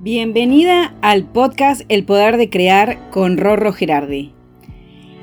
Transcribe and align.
Bienvenida 0.00 0.94
al 1.02 1.24
podcast 1.24 1.82
El 1.88 2.04
Poder 2.04 2.36
de 2.36 2.48
Crear 2.48 3.10
con 3.10 3.36
Rorro 3.36 3.72
Gerardi. 3.72 4.32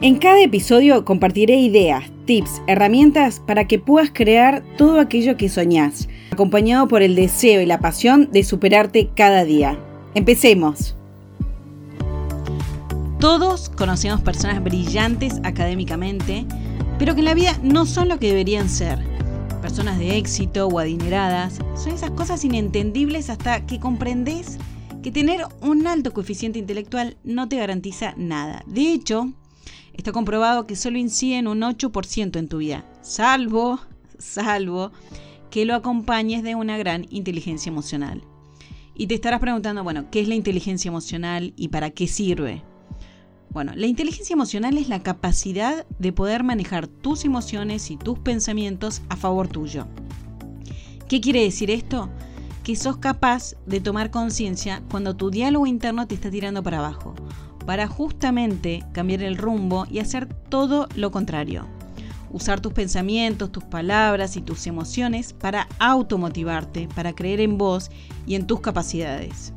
En 0.00 0.16
cada 0.18 0.40
episodio 0.40 1.04
compartiré 1.04 1.56
ideas, 1.56 2.04
tips, 2.24 2.62
herramientas 2.68 3.42
para 3.44 3.66
que 3.66 3.80
puedas 3.80 4.12
crear 4.12 4.62
todo 4.78 5.00
aquello 5.00 5.36
que 5.36 5.48
soñás, 5.48 6.08
acompañado 6.30 6.86
por 6.86 7.02
el 7.02 7.16
deseo 7.16 7.60
y 7.60 7.66
la 7.66 7.80
pasión 7.80 8.30
de 8.30 8.44
superarte 8.44 9.10
cada 9.16 9.44
día. 9.44 9.76
Empecemos. 10.14 10.94
Todos 13.18 13.70
conocemos 13.70 14.20
personas 14.20 14.62
brillantes 14.62 15.40
académicamente, 15.42 16.46
pero 16.96 17.14
que 17.16 17.22
en 17.22 17.24
la 17.24 17.34
vida 17.34 17.58
no 17.64 17.86
son 17.86 18.08
lo 18.08 18.20
que 18.20 18.28
deberían 18.28 18.68
ser 18.68 19.09
personas 19.60 19.98
de 19.98 20.16
éxito 20.16 20.66
o 20.66 20.78
adineradas, 20.78 21.58
son 21.76 21.92
esas 21.92 22.10
cosas 22.12 22.44
inentendibles 22.44 23.30
hasta 23.30 23.66
que 23.66 23.78
comprendes 23.78 24.58
que 25.02 25.10
tener 25.10 25.42
un 25.60 25.86
alto 25.86 26.12
coeficiente 26.12 26.58
intelectual 26.58 27.16
no 27.24 27.48
te 27.48 27.56
garantiza 27.56 28.14
nada. 28.16 28.62
De 28.66 28.92
hecho, 28.92 29.32
está 29.92 30.12
comprobado 30.12 30.66
que 30.66 30.76
solo 30.76 30.98
inciden 30.98 31.46
un 31.46 31.60
8% 31.60 32.38
en 32.38 32.48
tu 32.48 32.58
vida, 32.58 32.84
salvo, 33.02 33.80
salvo 34.18 34.92
que 35.50 35.64
lo 35.64 35.74
acompañes 35.74 36.42
de 36.42 36.54
una 36.54 36.78
gran 36.78 37.06
inteligencia 37.10 37.70
emocional. 37.70 38.22
Y 38.94 39.06
te 39.06 39.14
estarás 39.14 39.40
preguntando, 39.40 39.82
bueno, 39.82 40.10
¿qué 40.10 40.20
es 40.20 40.28
la 40.28 40.34
inteligencia 40.34 40.88
emocional 40.88 41.54
y 41.56 41.68
para 41.68 41.90
qué 41.90 42.06
sirve? 42.06 42.62
Bueno, 43.52 43.72
la 43.74 43.88
inteligencia 43.88 44.34
emocional 44.34 44.78
es 44.78 44.88
la 44.88 45.02
capacidad 45.02 45.84
de 45.98 46.12
poder 46.12 46.44
manejar 46.44 46.86
tus 46.86 47.24
emociones 47.24 47.90
y 47.90 47.96
tus 47.96 48.16
pensamientos 48.20 49.02
a 49.08 49.16
favor 49.16 49.48
tuyo. 49.48 49.88
¿Qué 51.08 51.20
quiere 51.20 51.42
decir 51.42 51.68
esto? 51.68 52.08
Que 52.62 52.76
sos 52.76 52.98
capaz 52.98 53.56
de 53.66 53.80
tomar 53.80 54.12
conciencia 54.12 54.84
cuando 54.88 55.16
tu 55.16 55.32
diálogo 55.32 55.66
interno 55.66 56.06
te 56.06 56.14
está 56.14 56.30
tirando 56.30 56.62
para 56.62 56.78
abajo, 56.78 57.16
para 57.66 57.88
justamente 57.88 58.84
cambiar 58.92 59.24
el 59.24 59.36
rumbo 59.36 59.84
y 59.90 59.98
hacer 59.98 60.32
todo 60.48 60.88
lo 60.94 61.10
contrario. 61.10 61.66
Usar 62.30 62.60
tus 62.60 62.72
pensamientos, 62.72 63.50
tus 63.50 63.64
palabras 63.64 64.36
y 64.36 64.42
tus 64.42 64.68
emociones 64.68 65.32
para 65.32 65.66
automotivarte, 65.80 66.86
para 66.94 67.14
creer 67.14 67.40
en 67.40 67.58
vos 67.58 67.90
y 68.28 68.36
en 68.36 68.46
tus 68.46 68.60
capacidades. 68.60 69.52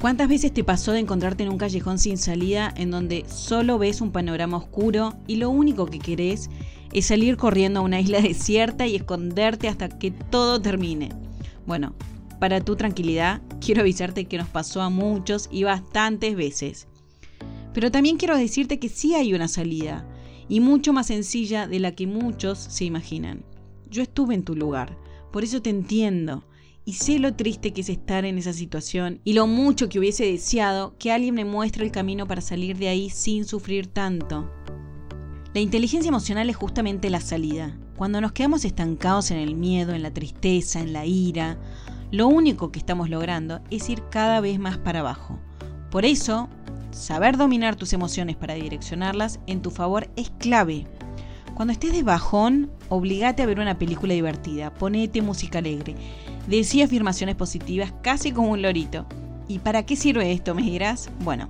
¿Cuántas 0.00 0.28
veces 0.28 0.54
te 0.54 0.64
pasó 0.64 0.92
de 0.92 1.00
encontrarte 1.00 1.42
en 1.42 1.50
un 1.50 1.58
callejón 1.58 1.98
sin 1.98 2.16
salida 2.16 2.72
en 2.74 2.90
donde 2.90 3.26
solo 3.28 3.76
ves 3.76 4.00
un 4.00 4.12
panorama 4.12 4.56
oscuro 4.56 5.12
y 5.26 5.36
lo 5.36 5.50
único 5.50 5.84
que 5.84 5.98
querés 5.98 6.48
es 6.90 7.04
salir 7.04 7.36
corriendo 7.36 7.80
a 7.80 7.82
una 7.82 8.00
isla 8.00 8.20
desierta 8.22 8.86
y 8.86 8.96
esconderte 8.96 9.68
hasta 9.68 9.90
que 9.90 10.10
todo 10.10 10.58
termine? 10.62 11.10
Bueno, 11.66 11.94
para 12.38 12.62
tu 12.62 12.76
tranquilidad, 12.76 13.42
quiero 13.60 13.82
avisarte 13.82 14.24
que 14.24 14.38
nos 14.38 14.48
pasó 14.48 14.80
a 14.80 14.88
muchos 14.88 15.50
y 15.52 15.64
bastantes 15.64 16.34
veces. 16.34 16.88
Pero 17.74 17.90
también 17.90 18.16
quiero 18.16 18.38
decirte 18.38 18.78
que 18.78 18.88
sí 18.88 19.14
hay 19.14 19.34
una 19.34 19.48
salida, 19.48 20.08
y 20.48 20.60
mucho 20.60 20.94
más 20.94 21.08
sencilla 21.08 21.68
de 21.68 21.78
la 21.78 21.94
que 21.94 22.06
muchos 22.06 22.58
se 22.58 22.86
imaginan. 22.86 23.44
Yo 23.90 24.00
estuve 24.00 24.34
en 24.34 24.44
tu 24.44 24.56
lugar, 24.56 24.96
por 25.30 25.44
eso 25.44 25.60
te 25.60 25.68
entiendo 25.68 26.42
y 26.84 26.94
sé 26.94 27.18
lo 27.18 27.34
triste 27.34 27.72
que 27.72 27.82
es 27.82 27.88
estar 27.88 28.24
en 28.24 28.38
esa 28.38 28.52
situación 28.52 29.20
y 29.24 29.34
lo 29.34 29.46
mucho 29.46 29.88
que 29.88 29.98
hubiese 29.98 30.24
deseado 30.24 30.96
que 30.98 31.12
alguien 31.12 31.34
me 31.34 31.44
muestre 31.44 31.84
el 31.84 31.92
camino 31.92 32.26
para 32.26 32.40
salir 32.40 32.76
de 32.78 32.88
ahí 32.88 33.10
sin 33.10 33.44
sufrir 33.44 33.86
tanto. 33.86 34.50
La 35.52 35.60
inteligencia 35.60 36.08
emocional 36.08 36.48
es 36.48 36.56
justamente 36.56 37.10
la 37.10 37.20
salida. 37.20 37.76
Cuando 37.96 38.20
nos 38.20 38.32
quedamos 38.32 38.64
estancados 38.64 39.30
en 39.30 39.38
el 39.38 39.56
miedo, 39.56 39.92
en 39.92 40.02
la 40.02 40.12
tristeza, 40.12 40.80
en 40.80 40.92
la 40.92 41.04
ira, 41.04 41.58
lo 42.12 42.28
único 42.28 42.72
que 42.72 42.78
estamos 42.78 43.10
logrando 43.10 43.60
es 43.70 43.88
ir 43.90 44.02
cada 44.10 44.40
vez 44.40 44.58
más 44.58 44.78
para 44.78 45.00
abajo. 45.00 45.38
Por 45.90 46.04
eso, 46.04 46.48
saber 46.92 47.36
dominar 47.36 47.76
tus 47.76 47.92
emociones 47.92 48.36
para 48.36 48.54
direccionarlas 48.54 49.40
en 49.46 49.60
tu 49.60 49.70
favor 49.70 50.08
es 50.16 50.30
clave. 50.38 50.86
Cuando 51.54 51.72
estés 51.72 51.92
de 51.92 52.02
bajón, 52.02 52.70
obligate 52.90 53.42
a 53.42 53.46
ver 53.46 53.58
una 53.58 53.78
película 53.78 54.12
divertida, 54.12 54.74
ponete 54.74 55.22
música 55.22 55.58
alegre, 55.58 55.94
decía 56.46 56.84
afirmaciones 56.84 57.36
positivas 57.36 57.94
casi 58.02 58.32
como 58.32 58.50
un 58.50 58.60
lorito. 58.60 59.06
¿Y 59.48 59.60
para 59.60 59.84
qué 59.84 59.96
sirve 59.96 60.32
esto, 60.32 60.54
me 60.54 60.62
dirás? 60.62 61.08
Bueno, 61.20 61.48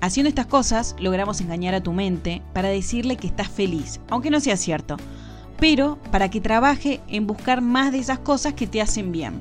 haciendo 0.00 0.28
estas 0.28 0.46
cosas 0.46 0.94
logramos 1.00 1.40
engañar 1.40 1.74
a 1.74 1.82
tu 1.82 1.92
mente 1.92 2.42
para 2.52 2.68
decirle 2.68 3.16
que 3.16 3.26
estás 3.26 3.48
feliz, 3.48 4.00
aunque 4.08 4.30
no 4.30 4.40
sea 4.40 4.56
cierto, 4.56 4.96
pero 5.58 5.98
para 6.12 6.30
que 6.30 6.40
trabaje 6.40 7.00
en 7.08 7.26
buscar 7.26 7.60
más 7.60 7.90
de 7.90 7.98
esas 7.98 8.20
cosas 8.20 8.54
que 8.54 8.66
te 8.66 8.80
hacen 8.80 9.10
bien. 9.10 9.40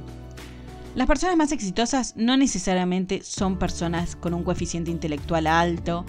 Las 0.96 1.08
personas 1.08 1.38
más 1.38 1.52
exitosas 1.52 2.16
no 2.16 2.38
necesariamente 2.38 3.22
son 3.24 3.60
personas 3.60 4.16
con 4.16 4.34
un 4.34 4.44
coeficiente 4.44 4.90
intelectual 4.90 5.46
alto, 5.46 6.06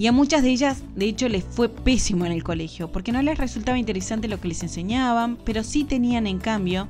y 0.00 0.06
a 0.06 0.12
muchas 0.12 0.42
de 0.42 0.48
ellas, 0.48 0.82
de 0.96 1.04
hecho, 1.04 1.28
les 1.28 1.44
fue 1.44 1.68
pésimo 1.68 2.24
en 2.24 2.32
el 2.32 2.42
colegio, 2.42 2.90
porque 2.90 3.12
no 3.12 3.20
les 3.20 3.36
resultaba 3.36 3.76
interesante 3.76 4.28
lo 4.28 4.40
que 4.40 4.48
les 4.48 4.62
enseñaban, 4.62 5.36
pero 5.44 5.62
sí 5.62 5.84
tenían, 5.84 6.26
en 6.26 6.38
cambio, 6.38 6.88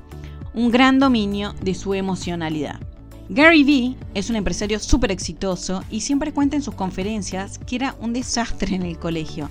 un 0.53 0.71
gran 0.71 0.97
dominio 0.97 1.53
de 1.61 1.75
su 1.75 1.93
emocionalidad. 1.93 2.79
Gary 3.27 3.65
Vee 3.65 3.97
es 4.13 4.29
un 4.29 4.37
empresario 4.37 4.79
súper 4.79 5.11
exitoso 5.11 5.83
y 5.91 5.99
siempre 5.99 6.31
cuenta 6.31 6.55
en 6.55 6.61
sus 6.61 6.75
conferencias 6.75 7.59
que 7.59 7.75
era 7.75 7.97
un 7.99 8.13
desastre 8.13 8.77
en 8.77 8.83
el 8.83 8.97
colegio, 8.97 9.49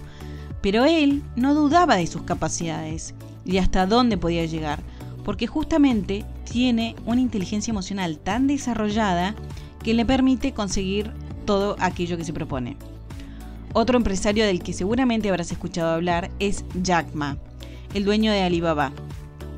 pero 0.62 0.86
él 0.86 1.22
no 1.36 1.52
dudaba 1.52 1.96
de 1.96 2.06
sus 2.06 2.22
capacidades 2.22 3.14
y 3.44 3.58
hasta 3.58 3.84
dónde 3.84 4.16
podía 4.16 4.46
llegar, 4.46 4.82
porque 5.22 5.46
justamente 5.46 6.24
tiene 6.50 6.96
una 7.04 7.20
inteligencia 7.20 7.72
emocional 7.72 8.20
tan 8.20 8.46
desarrollada 8.46 9.34
que 9.84 9.92
le 9.92 10.06
permite 10.06 10.52
conseguir 10.52 11.12
todo 11.44 11.76
aquello 11.78 12.16
que 12.16 12.24
se 12.24 12.32
propone. 12.32 12.78
Otro 13.72 13.96
empresario 13.96 14.44
del 14.44 14.62
que 14.62 14.72
seguramente 14.72 15.28
habrás 15.28 15.52
escuchado 15.52 15.92
hablar 15.92 16.30
es 16.40 16.64
Jack 16.82 17.14
Ma, 17.14 17.38
el 17.94 18.04
dueño 18.04 18.32
de 18.32 18.42
Alibaba, 18.42 18.92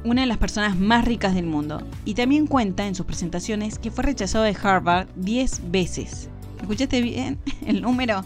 una 0.04 0.20
de 0.20 0.26
las 0.26 0.36
personas 0.36 0.76
más 0.76 1.06
ricas 1.06 1.34
del 1.34 1.46
mundo, 1.46 1.80
y 2.04 2.12
también 2.12 2.46
cuenta 2.46 2.86
en 2.86 2.94
sus 2.94 3.06
presentaciones 3.06 3.78
que 3.78 3.90
fue 3.90 4.04
rechazado 4.04 4.44
de 4.44 4.56
Harvard 4.62 5.08
10 5.16 5.70
veces. 5.70 6.28
¿Escuchaste 6.60 7.00
bien 7.00 7.38
el 7.66 7.80
número? 7.80 8.22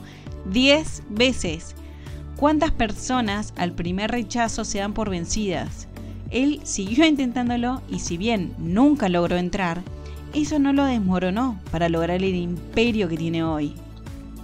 10 0.51 1.05
veces. 1.11 1.77
¿Cuántas 2.37 2.73
personas 2.73 3.55
al 3.57 3.73
primer 3.73 4.11
rechazo 4.11 4.65
se 4.65 4.79
dan 4.79 4.93
por 4.93 5.09
vencidas? 5.09 5.87
Él 6.33 6.61
siguió 6.65 7.07
intentándolo 7.07 7.81
y 7.89 8.01
si 8.01 8.17
bien 8.17 8.55
nunca 8.59 9.09
logró 9.09 9.37
entrar, 9.37 9.83
eso 10.35 10.59
no 10.59 10.73
lo 10.73 10.85
desmoronó 10.85 11.61
para 11.71 11.89
lograr 11.89 12.23
el 12.23 12.35
imperio 12.35 13.09
que 13.09 13.17
tiene 13.17 13.45
hoy. 13.45 13.73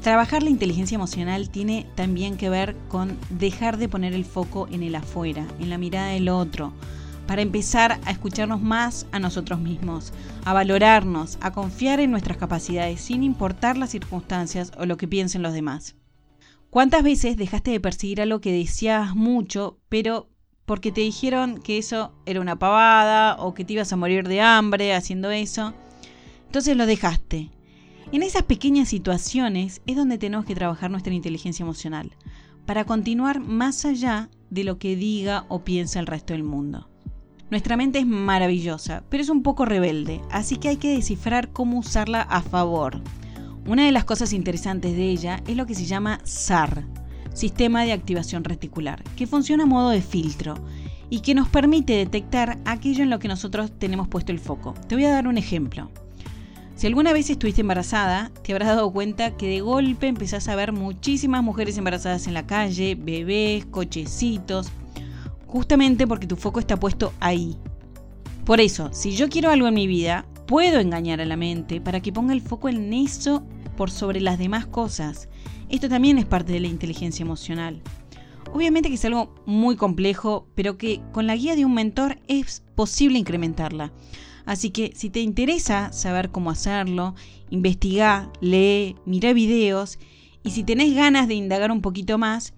Trabajar 0.02 0.42
la 0.42 0.50
inteligencia 0.50 0.96
emocional 0.96 1.48
tiene 1.48 1.86
también 1.94 2.36
que 2.36 2.50
ver 2.50 2.74
con 2.88 3.16
dejar 3.30 3.76
de 3.76 3.88
poner 3.88 4.14
el 4.14 4.24
foco 4.24 4.66
en 4.72 4.82
el 4.82 4.96
afuera, 4.96 5.46
en 5.60 5.70
la 5.70 5.78
mirada 5.78 6.08
del 6.08 6.28
otro, 6.28 6.72
para 7.28 7.40
empezar 7.40 8.00
a 8.04 8.10
escucharnos 8.10 8.60
más 8.60 9.06
a 9.12 9.20
nosotros 9.20 9.60
mismos, 9.60 10.12
a 10.44 10.52
valorarnos, 10.54 11.38
a 11.41 11.52
confiar 11.52 12.00
en 12.00 12.10
nuestras 12.10 12.36
capacidades 12.36 13.00
sin 13.00 13.22
importar 13.22 13.76
las 13.78 13.91
circunstancias 13.91 14.72
o 14.76 14.86
lo 14.86 14.96
que 14.96 15.06
piensen 15.06 15.42
los 15.42 15.52
demás. 15.52 15.94
¿Cuántas 16.68 17.04
veces 17.04 17.36
dejaste 17.36 17.70
de 17.70 17.78
perseguir 17.78 18.20
algo 18.20 18.41
que 18.41 18.52
deseabas 18.52 19.14
mucho, 19.14 19.78
pero 19.88 20.28
porque 20.66 20.91
te 20.91 21.02
dijeron 21.02 21.60
que 21.62 21.78
eso 21.78 22.12
era 22.26 22.41
una 22.41 22.58
pavada 22.58 23.36
o 23.36 23.54
que 23.54 23.64
te 23.64 23.74
ibas 23.74 23.92
a 23.92 23.96
morir 23.96 24.26
de 24.26 24.41
hambre 24.41 24.96
haciendo 24.96 25.30
eso? 25.30 25.74
Entonces 26.46 26.76
lo 26.76 26.86
dejaste 26.86 27.50
en 28.12 28.22
esas 28.22 28.42
pequeñas 28.42 28.88
situaciones 28.88 29.80
es 29.86 29.96
donde 29.96 30.18
tenemos 30.18 30.44
que 30.44 30.54
trabajar 30.54 30.90
nuestra 30.90 31.14
inteligencia 31.14 31.62
emocional, 31.62 32.14
para 32.66 32.84
continuar 32.84 33.40
más 33.40 33.84
allá 33.84 34.28
de 34.50 34.64
lo 34.64 34.78
que 34.78 34.96
diga 34.96 35.46
o 35.48 35.64
piensa 35.64 35.98
el 35.98 36.06
resto 36.06 36.34
del 36.34 36.44
mundo. 36.44 36.88
Nuestra 37.50 37.76
mente 37.76 37.98
es 37.98 38.06
maravillosa, 38.06 39.02
pero 39.08 39.22
es 39.22 39.28
un 39.28 39.42
poco 39.42 39.64
rebelde, 39.64 40.20
así 40.30 40.56
que 40.56 40.68
hay 40.68 40.76
que 40.76 40.94
descifrar 40.94 41.53
cómo 41.53 41.78
usarla 41.78 42.22
a 42.22 42.42
favor. 42.42 43.00
Una 43.66 43.84
de 43.84 43.92
las 43.92 44.04
cosas 44.04 44.32
interesantes 44.32 44.97
de 44.97 45.08
ella 45.08 45.42
es 45.47 45.56
lo 45.56 45.66
que 45.66 45.74
se 45.74 45.86
llama 45.86 46.20
SAR, 46.24 46.84
Sistema 47.34 47.84
de 47.84 47.92
Activación 47.92 48.44
Reticular, 48.44 49.03
que 49.16 49.26
funciona 49.26 49.65
a 49.65 49.66
modo 49.66 49.91
de 49.91 50.03
filtro 50.03 50.54
y 51.08 51.20
que 51.20 51.34
nos 51.34 51.48
permite 51.48 51.94
detectar 51.94 52.58
aquello 52.65 53.03
en 53.03 53.10
lo 53.10 53.18
que 53.18 53.28
nosotros 53.28 53.72
tenemos 53.78 54.08
puesto 54.08 54.32
el 54.32 54.38
foco. 54.38 54.74
Te 54.88 54.94
voy 54.94 55.04
a 55.04 55.12
dar 55.12 55.28
un 55.28 55.38
ejemplo. 55.38 55.91
Si 56.74 56.86
alguna 56.86 57.13
vez 57.13 57.30
estuviste 57.30 57.60
embarazada, 57.60 58.33
te 58.42 58.53
habrás 58.53 58.69
dado 58.69 58.92
cuenta 58.92 59.36
que 59.36 59.47
de 59.47 59.60
golpe 59.60 60.09
empezás 60.09 60.48
a 60.48 60.57
ver 60.57 60.72
muchísimas 60.72 61.42
mujeres 61.42 61.78
embarazadas 61.78 62.27
en 62.27 62.34
la 62.34 62.47
calle, 62.47 62.97
bebés, 62.97 63.66
cochecitos, 63.66 64.72
justamente 65.47 66.07
porque 66.07 66.27
tu 66.27 66.36
foco 66.36 66.59
está 66.59 66.78
puesto 66.78 67.13
ahí. 67.21 67.57
Por 68.45 68.60
eso, 68.60 68.89
si 68.92 69.13
yo 69.13 69.28
quiero 69.28 69.51
algo 69.51 69.69
en 69.69 69.74
mi 69.74 69.86
vida, 69.86 70.27
puedo 70.47 70.80
engañar 70.80 71.21
a 71.21 71.27
la 71.27 71.36
mente 71.36 71.80
para 71.80 72.01
que 72.01 72.13
ponga 72.13 72.33
el 72.33 72.41
foco 72.41 72.69
en 72.69 72.92
eso 72.92 73.45
por 73.77 73.91
sobre 73.91 74.21
las 74.21 74.39
demás 74.39 74.66
cosas. 74.66 75.28
Esto 75.68 75.89
también 75.89 76.18
es 76.18 76.25
parte 76.25 76.53
de 76.53 76.60
la 76.60 76.68
inteligencia 76.68 77.22
emocional. 77.22 77.80
Obviamente 78.53 78.89
que 78.89 78.97
es 78.97 79.04
algo 79.04 79.34
muy 79.47 79.77
complejo, 79.77 80.47
pero 80.54 80.77
que 80.77 81.01
con 81.13 81.27
la 81.27 81.36
guía 81.36 81.54
de 81.54 81.65
un 81.65 81.75
mentor 81.75 82.18
es 82.28 82.63
posible 82.75 83.18
incrementarla. 83.18 83.92
Así 84.44 84.71
que 84.71 84.92
si 84.94 85.10
te 85.10 85.21
interesa 85.21 85.92
saber 85.92 86.30
cómo 86.30 86.50
hacerlo, 86.50 87.15
investiga, 87.50 88.30
lee, 88.41 88.97
mira 89.06 89.33
videos 89.33 89.98
y 90.42 90.50
si 90.50 90.65
tenés 90.65 90.94
ganas 90.94 91.28
de 91.28 91.34
indagar 91.34 91.71
un 91.71 91.80
poquito 91.80 92.18
más, 92.18 92.53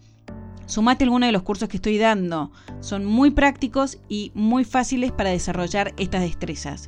sumate 0.66 1.04
alguno 1.04 1.26
de 1.26 1.32
los 1.32 1.42
cursos 1.42 1.68
que 1.68 1.76
estoy 1.76 1.98
dando. 1.98 2.50
Son 2.80 3.04
muy 3.04 3.30
prácticos 3.30 3.98
y 4.08 4.32
muy 4.34 4.64
fáciles 4.64 5.12
para 5.12 5.30
desarrollar 5.30 5.94
estas 5.98 6.22
destrezas. 6.22 6.86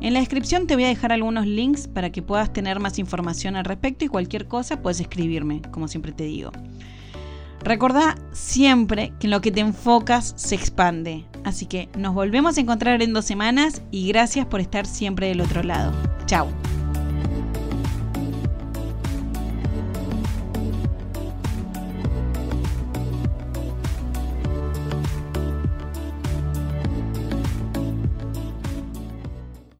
En 0.00 0.14
la 0.14 0.20
descripción 0.20 0.66
te 0.66 0.76
voy 0.76 0.84
a 0.84 0.88
dejar 0.88 1.12
algunos 1.12 1.46
links 1.46 1.86
para 1.86 2.10
que 2.10 2.22
puedas 2.22 2.52
tener 2.52 2.80
más 2.80 2.98
información 2.98 3.56
al 3.56 3.66
respecto 3.66 4.04
y 4.04 4.08
cualquier 4.08 4.48
cosa 4.48 4.80
puedes 4.80 5.00
escribirme, 5.00 5.60
como 5.70 5.88
siempre 5.88 6.12
te 6.12 6.24
digo. 6.24 6.52
Recordá 7.62 8.16
siempre 8.32 9.12
que 9.20 9.28
lo 9.28 9.40
que 9.40 9.50
te 9.50 9.60
enfocas 9.60 10.32
se 10.36 10.54
expande. 10.54 11.24
Así 11.44 11.66
que 11.66 11.88
nos 11.96 12.14
volvemos 12.14 12.56
a 12.56 12.60
encontrar 12.60 13.02
en 13.02 13.12
dos 13.12 13.24
semanas 13.24 13.82
y 13.90 14.08
gracias 14.08 14.46
por 14.46 14.60
estar 14.60 14.86
siempre 14.86 15.28
del 15.28 15.40
otro 15.40 15.62
lado. 15.62 15.92
Chao. 16.26 16.48